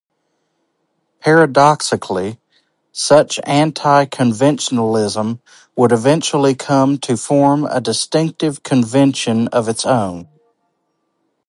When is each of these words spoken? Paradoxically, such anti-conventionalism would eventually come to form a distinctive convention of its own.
Paradoxically, 1.19 2.39
such 2.91 3.39
anti-conventionalism 3.43 5.39
would 5.77 5.91
eventually 5.91 6.55
come 6.55 6.97
to 6.97 7.15
form 7.15 7.65
a 7.69 7.79
distinctive 7.79 8.63
convention 8.63 9.47
of 9.49 9.69
its 9.69 9.85
own. 9.85 10.27